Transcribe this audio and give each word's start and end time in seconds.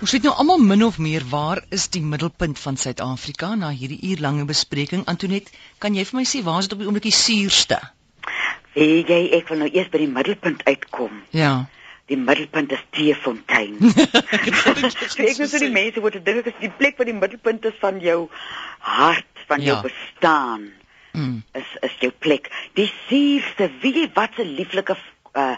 Ons 0.00 0.14
weet 0.16 0.24
nou 0.24 0.32
almal 0.40 0.62
min 0.64 0.80
of 0.84 0.96
meer 0.96 1.24
waar 1.28 1.58
is 1.76 1.82
die 1.92 2.00
middelpunt 2.00 2.56
van 2.58 2.78
Suid-Afrika 2.80 3.50
na 3.60 3.68
hierdie 3.68 3.98
uurlange 4.08 4.46
bespreking. 4.48 5.02
Antoinette, 5.12 5.52
kan 5.82 5.92
jy 5.92 6.06
vir 6.08 6.16
my 6.16 6.22
sê 6.30 6.40
waar 6.46 6.62
is 6.62 6.70
dit 6.70 6.76
op 6.78 6.80
die 6.80 6.88
oomblik 6.88 7.04
die 7.04 7.12
suurste? 7.12 7.76
Weet 8.72 9.12
jy, 9.12 9.18
ek 9.36 9.52
wil 9.52 9.60
nou 9.60 9.68
eers 9.68 9.90
by 9.92 10.00
die 10.00 10.08
middelpunt 10.08 10.64
uitkom. 10.64 11.18
Ja. 11.36 11.50
Die 12.08 12.16
middelpunt 12.16 12.72
is 12.72 12.86
Teefontein. 12.96 13.76
ek 14.38 14.48
moet 14.48 15.52
vir 15.52 15.66
die 15.66 15.70
mense 15.74 16.06
wat 16.06 16.16
dink 16.16 16.40
ek 16.46 16.48
is 16.54 16.58
die 16.64 16.72
plek 16.80 16.96
waar 16.96 17.10
die 17.12 17.18
middelpunt 17.20 17.68
is 17.68 17.76
van 17.84 18.00
jou 18.00 18.18
hart, 18.88 19.44
van 19.52 19.60
jou 19.68 19.76
Ja. 19.76 19.84
bestaan. 19.84 20.66
Mm. 21.12 21.42
Is 21.60 21.76
is 21.90 22.00
jou 22.06 22.12
plek. 22.24 22.48
Die 22.80 22.88
suurste, 23.10 23.68
weet 23.84 24.00
jy 24.00 24.08
wat 24.16 24.40
'n 24.40 24.48
lieflike 24.56 24.96
uh 25.36 25.54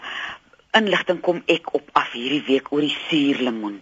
inligting 0.73 1.19
kom 1.21 1.43
ek 1.47 1.73
op 1.77 1.89
af 1.93 2.11
hierdie 2.17 2.43
week 2.47 2.71
oor 2.73 2.81
die 2.81 2.95
suurlemoen. 3.07 3.79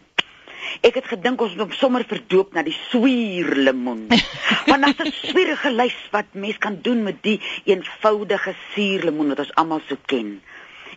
Ek 0.82 0.96
het 0.98 1.06
gedink 1.12 1.42
ons 1.46 1.52
moet 1.54 1.68
hom 1.68 1.74
sommer 1.78 2.04
verdoop 2.10 2.56
na 2.58 2.64
die 2.66 2.74
swierlemoen. 2.90 4.08
Want 4.70 4.88
dit 4.88 5.04
is 5.06 5.12
'n 5.12 5.28
swierige 5.30 5.72
lys 5.72 5.98
wat 6.16 6.34
mens 6.34 6.58
kan 6.58 6.80
doen 6.82 7.04
met 7.04 7.22
die 7.22 7.38
eenvoudige 7.70 8.56
suurlemoen 8.74 9.30
wat 9.30 9.44
ons 9.46 9.54
almal 9.62 9.82
so 9.86 9.98
ken. 10.06 10.42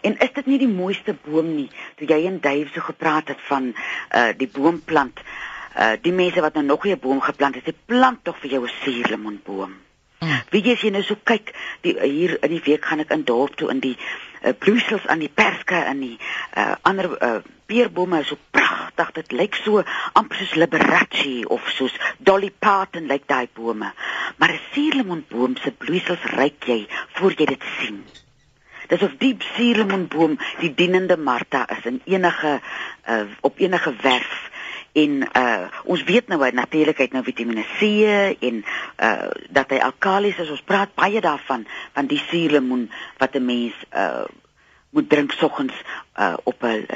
En 0.01 0.17
is 0.19 0.33
dit 0.33 0.47
nie 0.47 0.59
die 0.59 0.73
mooiste 0.73 1.17
boom 1.27 1.55
nie? 1.57 1.69
Toe 1.97 2.09
jy 2.09 2.25
en 2.27 2.41
Dave 2.41 2.73
so 2.73 2.81
gepraat 2.81 3.29
het 3.29 3.41
van 3.51 3.75
uh 4.17 4.33
die 4.37 4.49
boomplant. 4.49 5.21
Uh 5.77 5.93
die 6.01 6.13
mense 6.13 6.41
wat 6.41 6.55
nou 6.55 6.65
nog 6.65 6.87
'n 6.87 6.99
boom 6.99 7.21
geplant 7.21 7.55
het, 7.55 7.65
sê 7.69 7.77
plant 7.87 8.25
tog 8.25 8.41
vir 8.41 8.51
jou 8.51 8.65
'n 8.65 8.77
suurlemoenboom. 8.81 9.84
Mm. 10.25 10.41
Weet 10.51 10.69
jy 10.69 10.73
as 10.77 10.85
jy 10.85 10.91
nou 10.95 11.03
so 11.05 11.17
kyk, 11.29 11.53
die 11.85 11.95
hier 12.01 12.37
in 12.41 12.55
die 12.55 12.63
week 12.65 12.87
gaan 12.89 13.03
ek 13.05 13.13
in 13.15 13.27
dorp 13.29 13.57
toe 13.61 13.69
in 13.73 13.83
die 13.85 13.95
uh, 13.97 14.55
bloeisels 14.59 15.07
aan 15.07 15.23
die 15.25 15.33
perske 15.33 15.77
en 15.77 16.01
die 16.01 16.17
uh, 16.17 16.75
ander 16.83 17.11
uh, 17.19 17.37
peerbome 17.67 18.21
is 18.25 18.33
so 18.33 18.39
pragtig. 18.57 19.13
Dit 19.19 19.37
lyk 19.37 19.59
so 19.61 19.83
amper 20.17 20.41
soos 20.41 20.57
Liberace 20.61 21.45
of 21.53 21.69
soos 21.77 21.95
Dolly 22.19 22.51
Parton 22.51 23.09
lyk 23.11 23.29
daai 23.31 23.49
bome. 23.53 23.93
Maar 24.39 24.57
'n 24.57 24.61
suurlemoenboom 24.73 25.57
se 25.57 25.73
bloeisels 25.73 26.25
ryk 26.39 26.65
jy 26.67 26.87
voor 27.19 27.33
jy 27.37 27.47
dit 27.47 27.65
sien. 27.79 28.05
Dis 28.89 29.03
of 29.03 29.17
diep 29.19 29.43
suurlemoenboom 29.57 30.39
die 30.61 30.75
dienende 30.75 31.17
Martha 31.17 31.65
is 31.77 31.85
in 31.85 32.03
enige 32.05 32.61
uh, 33.09 33.25
op 33.41 33.59
enige 33.59 33.95
werf 34.03 34.51
en 34.95 35.27
uh 35.37 35.67
ons 35.85 36.03
weet 36.07 36.29
nou 36.31 36.39
natuurlik 36.53 36.99
het 37.03 37.13
nou 37.13 37.25
Vitamiene 37.25 37.65
C 37.79 37.89
en 38.47 38.63
uh 38.63 39.31
dat 39.51 39.75
hy 39.75 39.81
alkalis 39.83 40.39
is. 40.39 40.51
Ons 40.51 40.63
praat 40.63 40.95
baie 40.95 41.21
daarvan 41.21 41.67
van 41.93 42.07
die 42.07 42.23
suurlemoen 42.31 42.91
wat 43.19 43.35
'n 43.35 43.45
mens 43.45 43.75
uh 43.93 44.25
moet 44.95 45.09
drink 45.11 45.33
soggens 45.33 45.75
uh 46.19 46.37
op 46.45 46.63
'n 46.63 46.87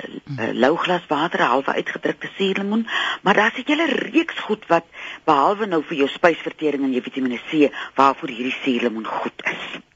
lou 0.52 0.76
glas 0.76 1.06
water, 1.08 1.40
'n 1.40 1.50
halwe 1.54 1.72
uitgedrukte 1.72 2.30
suurlemoen, 2.36 2.86
maar 3.22 3.34
daar's 3.34 3.58
'n 3.58 3.66
hele 3.66 3.86
reeks 3.86 4.38
goed 4.38 4.66
wat 4.66 4.86
behalwe 5.24 5.66
nou 5.66 5.82
vir 5.82 5.96
jou 5.96 6.08
spysvertering 6.08 6.82
en 6.82 6.92
jou 6.92 7.02
Vitamiene 7.02 7.40
C 7.50 7.74
waarvoor 7.94 8.28
hierdie 8.28 8.58
suurlemoen 8.62 9.06
goed 9.06 9.42
is. 9.42 9.87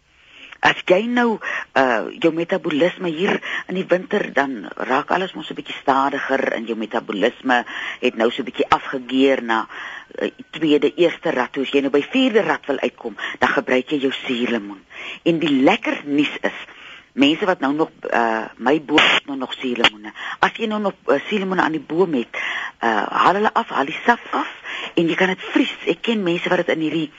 As 0.62 0.78
jy 0.86 1.06
nou 1.10 1.40
uh 1.74 2.02
jou 2.22 2.30
metabolisme 2.34 3.10
hier 3.10 3.40
in 3.66 3.74
die 3.74 3.86
winter 3.88 4.28
dan 4.34 4.68
raak 4.76 5.10
alles 5.10 5.34
mos 5.34 5.50
'n 5.50 5.58
bietjie 5.58 5.74
stadiger 5.80 6.52
en 6.54 6.68
jou 6.70 6.76
metabolisme 6.78 7.64
het 8.00 8.14
nou 8.14 8.30
so 8.30 8.42
'n 8.42 8.48
bietjie 8.50 8.68
afgegeer 8.68 9.42
na 9.42 9.66
uh, 9.66 10.30
tweede, 10.50 10.94
eerste 10.94 11.30
rad. 11.30 11.58
As 11.58 11.72
jy 11.74 11.80
nou 11.80 11.90
by 11.90 12.02
vierde 12.02 12.42
rad 12.46 12.66
wil 12.66 12.78
uitkom, 12.78 13.16
dan 13.38 13.48
gebruik 13.48 13.90
jy 13.90 13.98
jou 13.98 14.12
suurlemoen. 14.12 14.84
En 15.24 15.38
die 15.38 15.62
lekker 15.62 16.02
nuus 16.04 16.36
is 16.40 16.58
mense 17.12 17.44
wat 17.44 17.60
nou 17.60 17.74
nog 17.74 17.90
uh 18.12 18.46
my 18.56 18.78
boom 18.80 19.02
het 19.02 19.26
nou 19.26 19.38
nog 19.38 19.52
suurlemoene. 19.52 20.12
As 20.38 20.54
jy 20.56 20.66
nou 20.66 20.80
nog 20.80 20.94
uh, 21.06 21.18
suurlemoene 21.26 21.62
aan 21.62 21.76
die 21.76 21.86
boom 21.86 22.14
het, 22.14 22.38
uh 22.80 23.02
haal 23.10 23.34
hulle 23.34 23.52
af, 23.52 23.68
haal 23.68 23.90
die 23.90 23.98
sap 24.06 24.22
af 24.30 24.48
en 24.94 25.08
jy 25.08 25.14
kan 25.14 25.34
dit 25.34 25.42
vries. 25.52 25.74
Ek 25.86 26.02
ken 26.02 26.22
mense 26.22 26.48
wat 26.48 26.62
dit 26.62 26.74
in 26.76 26.86
hierdie 26.86 27.10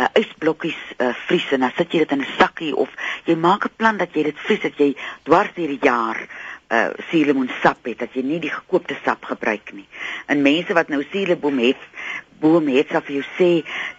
uh, 0.00 0.08
ysblokkies 0.16 0.78
uh, 0.96 1.12
vries 1.26 1.50
en 1.52 1.66
dan 1.66 1.74
sit 1.76 1.92
jy 1.92 2.04
dit 2.04 2.14
in 2.16 2.22
'n 2.24 2.36
sakkie 2.38 2.72
of 2.76 2.88
jy 3.28 3.36
maak 3.36 3.66
'n 3.68 3.76
plan 3.76 3.96
dat 4.00 4.14
jy 4.16 4.22
dit 4.30 4.38
vries 4.46 4.62
dat 4.62 4.78
jy 4.78 4.94
dwars 5.28 5.52
deur 5.54 5.68
die 5.68 5.84
jaar 5.84 6.18
uh 6.70 6.90
suurlemoensap 7.10 7.86
het 7.90 7.98
dat 7.98 8.14
jy 8.14 8.22
nie 8.22 8.38
die 8.38 8.52
gekoopte 8.54 8.96
sap 9.04 9.24
gebruik 9.24 9.72
nie. 9.74 9.88
En 10.26 10.42
mense 10.42 10.74
wat 10.74 10.88
nou 10.88 11.02
suurlemoen 11.02 11.58
het, 11.58 11.80
boom 12.40 12.68
het 12.68 12.92
sal 12.92 13.02
vir 13.02 13.16
jou 13.18 13.24
sê 13.36 13.50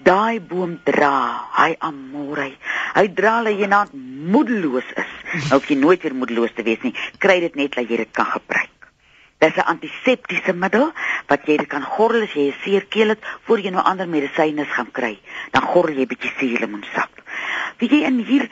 daai 0.08 0.40
boom 0.40 0.80
dra, 0.88 1.16
hy 1.60 1.76
amore. 1.80 2.52
Hy 2.96 3.08
dra 3.14 3.44
dat 3.44 3.60
jy 3.60 3.68
nou 3.68 3.84
moedeloos 4.32 4.88
is. 4.96 5.12
Nou 5.50 5.60
hoef 5.60 5.68
jy 5.68 5.78
nooit 5.80 6.02
weer 6.04 6.16
moedeloos 6.16 6.56
te 6.56 6.64
wees 6.64 6.82
nie. 6.82 6.96
Kry 7.20 7.40
dit 7.44 7.56
net 7.56 7.76
dat 7.76 7.90
jy 7.90 7.98
dit 8.06 8.12
kan 8.16 8.32
gebruik. 8.32 8.81
Dis 9.42 9.56
'n 9.58 9.70
antiseptiese 9.74 10.54
middel 10.54 10.92
wat 11.28 11.48
jy 11.50 11.58
dit 11.58 11.68
kan 11.68 11.84
gorrel 11.84 12.24
as 12.28 12.34
jy 12.38 12.50
'n 12.50 12.60
seer 12.64 12.86
keel 12.86 13.10
het 13.10 13.24
voor 13.46 13.60
jy 13.60 13.72
nou 13.74 13.84
ander 13.84 14.08
medisyne 14.08 14.66
gaan 14.66 14.92
kry. 14.92 15.18
Dan 15.52 15.64
gorrel 15.72 15.98
jy 15.98 16.06
'n 16.06 16.14
bietjie 16.14 16.34
suurlemoensap. 16.38 17.10
Weet 17.80 17.92
jy 17.92 18.02
in 18.06 18.20
hier 18.20 18.46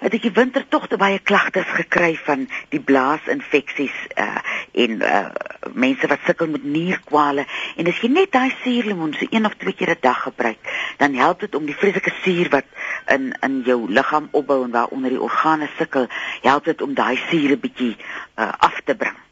het 0.00 0.14
ek 0.14 0.22
die 0.22 0.34
winter 0.36 0.64
tog 0.68 0.88
baie 1.00 1.18
klagtes 1.18 1.68
gekry 1.78 2.16
van 2.26 2.46
die 2.68 2.80
blaasinfeksies 2.80 3.96
uh 4.16 4.38
en 4.76 5.00
uh 5.00 5.28
mense 5.72 6.06
wat 6.06 6.20
sukkel 6.26 6.50
met 6.52 6.64
nierkwale 6.64 7.46
en 7.76 7.88
as 7.88 8.00
jy 8.02 8.10
net 8.12 8.32
daai 8.32 8.52
suurlemoen 8.62 9.14
so 9.16 9.26
een 9.30 9.48
of 9.48 9.56
twee 9.56 9.72
keer 9.72 9.96
'n 9.96 10.00
dag 10.00 10.22
gebruik, 10.22 10.60
dan 10.98 11.14
help 11.14 11.40
dit 11.40 11.54
om 11.54 11.66
die 11.66 11.76
vreeslike 11.76 12.12
suur 12.22 12.48
wat 12.50 12.68
in 13.08 13.32
in 13.40 13.62
jou 13.64 13.88
liggaam 13.88 14.28
opbou 14.32 14.64
en 14.64 14.70
waaronder 14.70 15.10
die 15.10 15.20
organe 15.20 15.68
sukkel, 15.78 16.06
help 16.42 16.64
dit 16.64 16.82
om 16.82 16.94
daai 16.94 17.16
suur 17.30 17.50
'n 17.56 17.60
bietjie 17.60 17.96
uh 18.36 18.52
af 18.58 18.80
te 18.84 18.94
bring. 18.94 19.25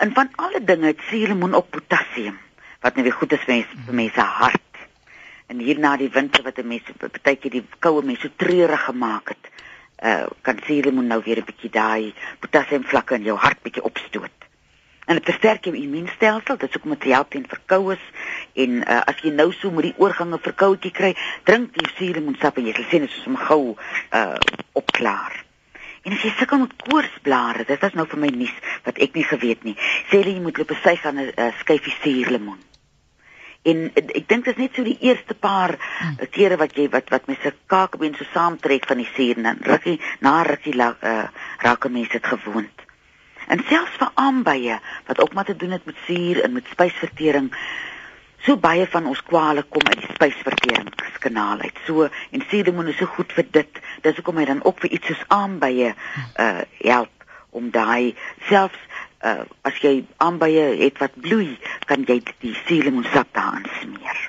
En 0.00 0.12
van 0.14 0.28
alle 0.34 0.64
dinge 0.64 0.86
het 0.86 1.00
suurlemoen 1.08 1.54
ook 1.54 1.70
potassium 1.70 2.38
wat 2.80 2.94
nou 2.94 3.04
weer 3.04 3.12
goed 3.12 3.32
is 3.32 3.42
vir 3.44 3.54
mense, 3.54 3.80
vir 3.86 3.94
mense 3.94 4.20
hart. 4.20 4.78
En 5.52 5.58
hier 5.60 5.78
na 5.78 5.96
die 6.00 6.08
winter 6.10 6.42
wat 6.42 6.58
'n 6.58 6.68
mens 6.68 6.88
partykeer 6.96 7.50
die 7.50 7.64
koue 7.78 8.02
mense 8.02 8.20
so 8.20 8.32
treurig 8.36 8.84
gemaak 8.84 9.28
het, 9.28 9.44
uh 10.04 10.26
kan 10.40 10.58
suurlemoen 10.64 11.06
nou 11.06 11.20
weer 11.24 11.38
'n 11.38 11.44
bietjie 11.44 11.70
daai 11.70 12.14
potassium 12.38 12.84
vlakke 12.84 13.14
in 13.14 13.28
jou 13.28 13.36
hart 13.36 13.62
bietjie 13.62 13.82
opstoot. 13.82 14.38
En 15.04 15.14
dit 15.14 15.24
versterk 15.24 15.64
jou 15.64 15.76
immuunstelsel, 15.76 16.56
dit 16.56 16.68
is 16.68 16.76
ook 16.76 16.84
om 16.84 16.98
te 16.98 17.12
help 17.12 17.30
teen 17.30 17.46
verkoues 17.48 18.04
en 18.52 18.70
uh, 18.70 19.00
as 19.04 19.20
jy 19.22 19.30
nou 19.30 19.52
so 19.52 19.70
met 19.70 19.82
die 19.82 19.98
oorgange 19.98 20.38
verkoudjie 20.38 20.90
kry, 20.90 21.16
drink 21.44 21.74
die 21.74 21.88
suurlemoensap 21.94 22.56
en 22.56 22.66
jy 22.66 22.72
sal 22.72 22.88
sien 22.90 23.00
dit 23.00 23.10
is 23.10 23.26
om 23.26 23.36
gou 23.36 23.76
uh 24.12 24.34
opklaar. 24.72 25.39
En 26.02 26.16
as 26.16 26.22
jy 26.24 26.32
sukkel 26.38 26.62
met 26.62 26.72
koorsblare, 26.86 27.66
dit 27.68 27.80
was 27.84 27.96
nou 27.98 28.06
vir 28.08 28.20
my 28.22 28.30
nuus 28.32 28.56
wat 28.86 28.98
ek 29.04 29.18
nie 29.18 29.26
geweet 29.28 29.64
nie. 29.68 29.76
Sê 30.08 30.22
hulle 30.22 30.32
jy 30.32 30.42
moet 30.44 30.60
loop 30.60 30.72
besyg 30.72 31.04
aan 31.04 31.20
'n 31.20 31.32
uh, 31.36 31.52
skyfie 31.60 31.96
suurlemoen. 32.00 32.60
En 33.62 33.82
uh, 33.92 34.04
ek 34.16 34.28
dink 34.28 34.44
dit 34.44 34.54
is 34.54 34.62
net 34.62 34.74
so 34.74 34.84
die 34.84 34.96
eerste 35.04 35.34
paar 35.34 35.76
uh, 35.76 36.28
kere 36.32 36.56
wat 36.56 36.72
jy 36.76 36.88
wat 36.88 37.12
wat 37.12 37.28
mense 37.28 37.52
kakebeen 37.68 38.16
so 38.16 38.24
saamtrek 38.32 38.88
van 38.88 39.02
die 39.02 39.10
suur 39.12 39.36
en 39.36 39.50
dan 39.50 39.60
rukkie 39.72 39.98
na 40.24 40.40
rukkie 40.48 40.74
la, 40.74 40.94
uh, 41.02 41.28
raak 41.60 41.88
mense 41.90 42.16
dit 42.16 42.32
gewoond. 42.32 42.86
En 43.50 43.60
selfs 43.68 44.00
vir 44.00 44.10
aanbye 44.14 44.80
wat 45.06 45.20
ook 45.20 45.34
maar 45.34 45.44
te 45.44 45.56
doen 45.56 45.76
het 45.76 45.84
met 45.84 45.96
suur 46.06 46.40
en 46.44 46.52
met 46.52 46.72
spysvertering. 46.72 47.52
So 48.46 48.56
baie 48.56 48.86
van 48.88 49.06
ons 49.06 49.20
kwale 49.26 49.66
kom 49.68 49.84
uit 49.84 50.00
die 50.00 50.14
spysverteringskanaal 50.14 51.66
uit. 51.66 51.80
So 51.84 52.08
en 52.08 52.44
suurlemoen 52.48 52.88
is 52.88 52.96
so 52.96 53.10
goed 53.18 53.32
vir 53.36 53.48
dit. 53.52 53.80
Dis 54.02 54.16
hoekom 54.16 54.40
hy 54.40 54.46
dan 54.48 54.64
ook 54.64 54.80
vir 54.84 54.96
iets 54.96 55.10
soos 55.12 55.24
aanbye 55.28 55.94
uh 56.40 56.62
help 56.80 57.26
om 57.50 57.70
daai 57.74 58.14
selfs 58.48 58.78
uh 59.26 59.44
as 59.68 59.80
jy 59.84 60.04
aanbye 60.16 60.66
het 60.80 61.00
wat 61.02 61.16
bloei, 61.20 61.56
kan 61.86 62.04
jy 62.08 62.20
die 62.40 62.54
suurlemoensap 62.66 63.32
daaraan 63.36 63.66
smeer. 63.80 64.20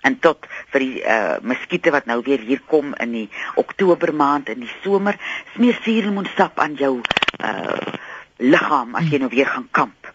En 0.00 0.16
tot 0.24 0.46
vir 0.72 0.84
die 0.86 1.02
uh 1.04 1.36
muskiete 1.44 1.92
wat 1.92 2.08
nou 2.08 2.20
weer 2.24 2.40
hier 2.40 2.62
kom 2.66 2.94
in 3.04 3.12
die 3.12 3.28
Oktober 3.60 4.14
maand 4.14 4.48
in 4.48 4.64
die 4.64 4.74
somer, 4.84 5.18
smeer 5.54 5.76
suurlemoensap 5.84 6.60
aan 6.60 6.78
jou 6.80 6.98
uh 7.00 7.98
liggaam 8.40 8.94
as 8.96 9.10
jy 9.12 9.20
nou 9.20 9.28
weer 9.28 9.50
gaan 9.52 9.68
kamp. 9.70 10.12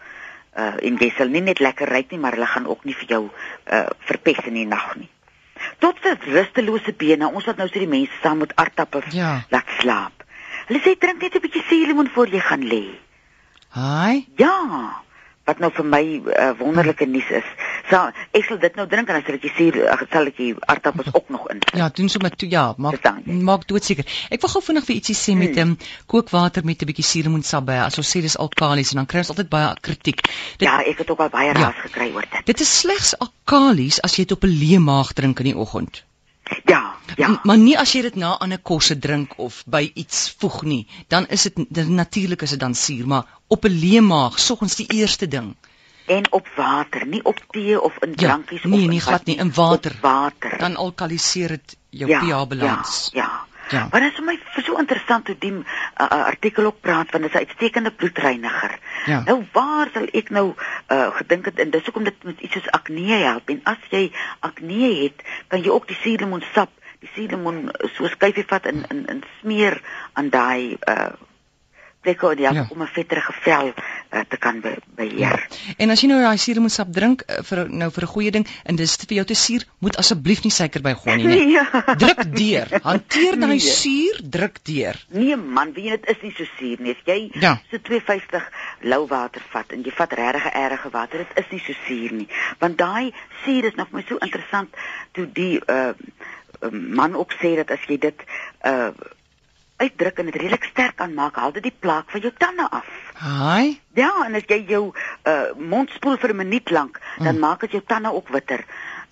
Uh 0.56 0.74
en 0.82 0.98
jy 0.98 1.12
sal 1.14 1.30
nie 1.30 1.44
net 1.46 1.62
lekker 1.62 1.88
ry 1.92 2.06
nie, 2.10 2.18
maar 2.18 2.34
hulle 2.34 2.50
gaan 2.50 2.66
ook 2.66 2.88
nie 2.88 2.96
vir 3.04 3.12
jou 3.16 3.22
uh 3.28 3.86
verpes 4.08 4.42
in 4.50 4.58
die 4.58 4.66
nag 4.66 4.96
nie. 4.96 5.10
Tot 5.78 5.98
vir 6.00 6.16
rustelose 6.34 6.92
bene, 6.96 7.28
ons 7.28 7.44
wat 7.46 7.56
nou 7.58 7.66
sê 7.68 7.78
die 7.84 7.86
mense 7.90 8.12
saam 8.22 8.38
met 8.38 8.52
aardappels 8.56 9.12
Ja. 9.12 9.44
laat 9.50 9.68
slaap. 9.80 10.24
Hulle 10.68 10.80
sê 10.80 10.96
drink 10.98 11.20
net 11.22 11.34
'n 11.36 11.40
bietjie 11.40 11.62
suurlemoen 11.68 12.08
voor 12.14 12.28
jy 12.28 12.40
gaan 12.40 12.64
lê. 12.64 12.84
Haai. 13.68 14.26
Ja, 14.36 15.02
wat 15.44 15.58
nou 15.58 15.70
vir 15.70 15.84
my 15.84 16.02
uh, 16.26 16.52
wonderlike 16.58 17.06
nuus 17.06 17.28
is. 17.30 17.44
So 17.90 18.10
ek 18.32 18.44
sal 18.48 18.58
dit 18.58 18.74
nou 18.76 18.86
drink 18.90 19.08
en 19.08 19.14
dan 19.14 19.22
sal 19.26 19.34
ek 19.34 19.44
suur 19.56 19.76
uh, 19.76 19.96
sal 20.12 20.26
ek 20.26 20.36
die 20.36 20.54
aardappels 20.66 21.12
ook 21.14 21.28
nog 21.28 21.48
in. 21.50 21.60
Ja, 21.74 21.88
doen 21.88 22.08
sommer 22.08 22.30
toe 22.36 22.48
ja, 22.50 22.74
maak 22.78 22.98
jy? 23.04 23.32
maak 23.42 23.66
doodseker. 23.68 24.04
Ek 24.30 24.40
wil 24.42 24.50
gou 24.50 24.62
vinnig 24.62 24.84
vir 24.84 24.94
ietsie 24.96 25.14
sê 25.14 25.36
met 25.36 25.54
Hmm. 25.54 25.58
'n 25.58 25.70
um, 25.70 25.78
kookwater 26.06 26.64
met 26.64 26.82
'n 26.82 26.86
bietjie 26.86 27.04
suurlemoensap 27.04 27.64
by. 27.66 27.72
As 27.86 27.98
ons 27.98 28.10
sê 28.16 28.20
dis 28.20 28.36
alkalies 28.36 28.90
en 28.90 28.96
dan 28.96 29.06
kry 29.06 29.18
ons 29.18 29.28
altyd 29.30 29.48
baie 29.48 29.74
kritiek. 29.80 30.22
Dit 30.58 30.68
Ja, 30.68 30.80
ek 30.82 30.98
het 30.98 31.10
ook 31.10 31.20
al 31.20 31.28
baie 31.28 31.46
Ja. 31.46 31.52
raas 31.54 31.74
gekry 31.84 32.12
oor 32.14 32.24
dit. 32.30 32.46
dit 32.46 32.60
is 32.60 32.78
slegs 32.80 33.14
alkalies 33.18 34.00
as 34.02 34.16
jy 34.16 34.24
dit 34.24 34.32
op 34.32 34.44
'n 34.44 34.48
leë 34.60 34.78
maag 34.80 35.12
drink 35.12 35.38
in 35.40 35.44
die 35.44 35.56
oggend. 35.56 36.02
Ja, 36.66 36.94
ja. 37.16 37.28
M- 37.28 37.40
Maar 37.44 37.58
nie 37.58 37.78
as 37.78 37.92
jy 37.92 38.02
dit 38.02 38.16
na 38.16 38.36
ander 38.40 38.58
kosse 38.58 38.98
drink 38.98 39.34
of 39.38 39.62
by 39.66 39.90
iets 39.94 40.34
voeg 40.38 40.62
nie. 40.62 40.86
Dan 41.08 41.26
is 41.28 41.42
dit 41.42 41.54
dit 41.68 41.88
natuurlik 41.88 42.42
is 42.42 42.50
dit 42.50 42.60
dan 42.60 42.74
suur, 42.74 43.06
maar 43.06 43.24
op 43.48 43.64
'n 43.64 43.68
leë 43.80 44.00
maag, 44.00 44.38
soggens 44.38 44.74
die 44.76 44.86
eerste 44.92 45.28
ding. 45.28 45.54
En 46.06 46.32
op 46.32 46.48
water, 46.56 47.06
nie 47.06 47.24
op 47.24 47.38
tee 47.50 47.80
of 47.80 47.96
in 48.00 48.14
Ja, 48.14 48.16
drankies 48.16 48.62
nee, 48.62 48.82
of 48.82 48.88
nie 48.88 49.00
glad 49.00 49.24
nie, 49.24 49.36
in 49.36 49.52
water. 49.54 49.98
Water. 50.00 50.58
Dan 50.58 50.76
alkaliseer 50.76 51.48
dit 51.48 51.76
jou 51.90 52.10
ja, 52.10 52.20
pH-balans. 52.20 53.10
Ja, 53.12 53.22
ja. 53.22 53.44
Ja. 53.68 53.88
Maar 53.90 54.00
dit 54.00 54.10
is 54.10 54.18
vir 54.18 54.26
my 54.26 54.62
so 54.62 54.78
interessant 54.78 55.26
hoe 55.26 55.36
die 55.38 55.52
uh, 55.52 55.64
artikel 56.06 56.64
ook 56.64 56.80
praat 56.80 57.10
van 57.10 57.20
'n 57.20 57.30
uitstekende 57.32 57.90
bloedreiniger. 57.90 58.78
Ja. 59.06 59.22
Nou 59.26 59.46
waar 59.52 59.88
sal 59.92 60.06
ek 60.12 60.30
nou 60.30 60.54
uh, 60.88 61.08
gedink 61.16 61.44
het 61.44 61.58
en 61.58 61.70
dis 61.70 61.84
hoekom 61.84 62.04
dit 62.04 62.22
met 62.22 62.40
iets 62.40 62.52
soos 62.52 62.70
akne 62.70 63.18
help 63.26 63.48
en 63.50 63.60
as 63.64 63.82
jy 63.90 64.12
akne 64.40 65.02
het, 65.02 65.22
kan 65.48 65.62
jy 65.62 65.70
ook 65.70 65.88
die 65.88 65.98
suurlemoensap, 66.00 66.70
die 66.98 67.10
suurlemoen 67.14 67.70
so 67.96 68.06
skyfie 68.06 68.46
vat 68.46 68.66
en 68.66 68.84
in 68.88 69.06
in 69.06 69.22
smeer 69.40 69.82
aan 70.12 70.30
daai 70.30 70.78
uh 70.88 71.14
plekke 72.06 72.30
en 72.36 72.42
ja, 72.46 72.52
Ja. 72.56 72.66
om 72.70 72.82
'n 72.82 72.86
vetterige 72.94 73.32
vel 73.42 73.72
uh, 73.74 74.20
te 74.28 74.36
kan 74.38 74.60
be 74.60 74.76
beheer. 74.96 75.46
En 75.78 75.90
as 75.90 76.00
jy 76.00 76.08
nou 76.08 76.20
daai 76.22 76.38
suurlemoensap 76.38 76.92
drink 76.94 77.22
uh, 77.26 77.42
vir 77.42 77.66
nou 77.68 77.90
vir 77.90 78.02
'n 78.06 78.12
goeie 78.14 78.30
ding 78.30 78.46
en 78.64 78.76
dis 78.76 78.96
vir 79.08 79.16
jou 79.16 79.24
te 79.24 79.34
suur, 79.34 79.64
moet 79.80 79.96
asseblief 79.96 80.42
nie 80.44 80.50
suiker 80.52 80.82
bygooi 80.82 81.16
nie. 81.16 81.26
Nee. 81.26 81.44
Ja. 81.56 81.64
Druk 81.96 82.22
deur. 82.36 82.68
Hanteer 82.82 83.38
daai 83.40 83.56
Nee. 83.56 83.58
suur, 83.60 84.20
druk 84.22 84.58
deur. 84.64 84.96
Nee 85.08 85.36
man, 85.36 85.72
weet 85.72 85.84
jy 85.84 85.90
dit 85.96 86.08
is 86.16 86.22
nie 86.22 86.34
so 86.36 86.44
suur 86.58 86.76
nie. 86.80 86.90
As 86.92 87.02
jy 87.04 87.30
Ja. 87.40 87.58
so 87.70 87.78
250 87.78 88.42
lou 88.82 89.06
water 89.08 89.42
vat 89.52 89.72
en 89.72 89.82
jy 89.82 89.90
vat 89.96 90.12
regtig 90.12 90.44
erge 90.52 90.90
water, 90.92 91.18
dit 91.18 91.44
is 91.44 91.50
nie 91.50 91.60
so 91.66 91.72
suur 91.86 92.12
nie. 92.12 92.28
Want 92.60 92.78
daai 92.78 93.12
suur 93.44 93.64
is 93.64 93.74
nog 93.76 93.90
my 93.92 94.04
so 94.08 94.16
interessant 94.18 94.68
toe 95.12 95.26
die 95.32 95.60
uh 95.68 95.92
man 96.72 97.14
ook 97.14 97.32
sê 97.32 97.54
dat 97.56 97.70
as 97.70 97.80
jy 97.88 97.98
dit 97.98 98.22
uh 98.64 98.90
uitdruk 99.76 100.18
en 100.18 100.24
dit 100.30 100.34
redelik 100.34 100.64
sterk 100.64 101.00
aanmaak, 101.00 101.36
haal 101.36 101.52
dit 101.52 101.62
die 101.62 101.74
plaak 101.78 102.10
van 102.10 102.20
jou 102.20 102.32
tande 102.38 102.68
af. 102.70 102.86
Haai. 103.14 103.80
Ja, 103.94 104.10
en 104.26 104.34
as 104.34 104.42
jy 104.48 104.64
jou 104.68 104.92
uh 105.24 105.54
mond 105.58 105.90
spoel 105.90 106.16
vir 106.16 106.30
'n 106.32 106.36
minuut 106.36 106.70
lank, 106.70 107.00
dan 107.18 107.34
Mm. 107.34 107.40
maak 107.40 107.60
dit 107.60 107.70
jou 107.70 107.82
tande 107.86 108.12
ook 108.12 108.28
witter. 108.28 108.64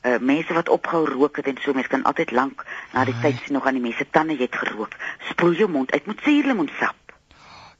Uh 0.05 0.19
mense 0.21 0.53
wat 0.55 0.69
opgehou 0.69 1.05
rook 1.07 1.37
het 1.37 1.47
en 1.47 1.57
so, 1.63 1.73
mense 1.73 1.89
kan 1.89 2.03
altyd 2.03 2.31
lank 2.31 2.65
na 2.93 3.05
die 3.05 3.15
Ai. 3.15 3.21
tyd 3.23 3.41
sien 3.45 3.53
nog 3.53 3.67
aan 3.67 3.75
die 3.75 3.83
mense 3.83 4.07
tande 4.11 4.33
jy 4.37 4.43
het 4.43 4.57
gerook. 4.57 4.93
Spoel 5.31 5.53
jou 5.53 5.69
mond 5.71 5.93
uit 5.93 6.07
met 6.07 6.19
suurlemoensap. 6.23 6.95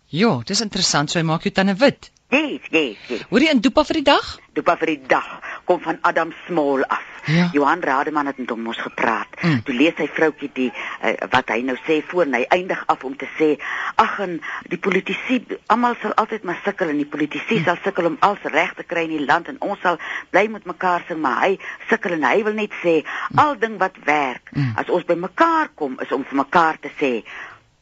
Jo, 0.07 0.43
dis 0.45 0.61
interessant, 0.61 1.11
so 1.11 1.19
hy 1.19 1.25
maak 1.25 1.43
jou 1.43 1.53
tande 1.53 1.75
wit. 1.75 2.11
Yes, 2.31 2.61
yes, 2.71 2.97
yes. 3.09 3.23
Hoorie 3.31 3.51
in 3.51 3.61
Dopa 3.61 3.85
vir 3.85 3.95
die 3.95 4.03
dag? 4.03 4.39
Dopa 4.53 4.77
vir 4.77 4.87
die 4.87 5.03
dag 5.07 5.41
kom 5.65 5.81
van 5.81 5.99
Adam 6.01 6.33
Small 6.47 6.83
af. 6.85 7.03
Ja. 7.25 7.49
Johan 7.53 7.81
Rademan 7.81 8.27
het 8.27 8.39
met 8.39 8.51
hom 8.51 8.61
mos 8.61 8.77
gepraat. 8.81 9.27
Mm. 9.41 9.63
Toe 9.65 9.75
lees 9.75 9.97
hy 9.97 10.07
vroutjie 10.13 10.51
die 10.53 10.67
uh, 10.73 11.13
wat 11.33 11.49
hy 11.49 11.63
nou 11.65 11.77
sê 11.87 12.03
voor 12.07 12.27
en 12.27 12.35
hy 12.37 12.43
eindig 12.53 12.83
af 12.93 13.05
om 13.05 13.15
te 13.17 13.29
sê 13.39 13.55
ag 13.97 14.19
en 14.21 14.35
die 14.69 14.79
politici 14.79 15.39
almal 15.73 15.97
sal 16.03 16.13
altyd 16.21 16.45
maar 16.45 16.61
sukkel 16.65 16.93
en 16.93 17.01
die 17.01 17.09
politici 17.09 17.59
Mm. 17.59 17.65
sal 17.65 17.81
sukkel 17.85 18.11
om 18.11 18.17
alles 18.21 18.45
reg 18.53 18.75
te 18.75 18.85
kry 18.85 19.07
in 19.09 19.17
die 19.17 19.25
land 19.25 19.49
en 19.49 19.57
ons 19.61 19.81
sal 19.81 19.97
bly 20.31 20.47
met 20.53 20.65
mekaar 20.69 21.05
sing 21.09 21.21
maar 21.25 21.41
hy 21.47 21.57
sukkel 21.89 22.13
en 22.19 22.25
hy 22.29 22.43
wil 22.45 22.53
net 22.61 22.77
sê 22.85 22.99
al 23.37 23.57
ding 23.59 23.79
wat 23.81 23.97
werk 24.05 24.53
Mm. 24.53 24.75
as 24.77 24.89
ons 24.93 25.05
by 25.09 25.15
mekaar 25.17 25.73
kom 25.75 25.97
is 26.05 26.13
om 26.13 26.25
vir 26.25 26.37
mekaar 26.45 26.77
te 26.81 26.91
sê 27.01 27.13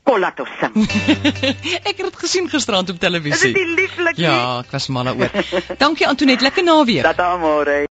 kom 0.03 0.19
laat 0.21 0.41
ons 0.43 0.51
sing. 0.61 0.75
ek 1.89 1.95
het 1.97 2.05
dit 2.09 2.17
gesien 2.25 2.49
gisterand 2.51 2.91
op 2.91 2.99
Is 2.99 3.03
televisie. 3.05 3.53
dit 3.53 3.61
nie 3.63 3.75
lieflik 3.83 4.17
nie? 4.19 4.27
Ja, 4.27 4.61
ek 4.65 4.73
was 4.75 4.89
mal 4.93 5.09
daaroor. 5.11 5.31
Dankie 5.85 6.09
Antoinette, 6.09 6.45
lekker 6.49 6.65
naweek. 6.67 7.03
Dat 7.07 7.23
almore. 7.23 7.77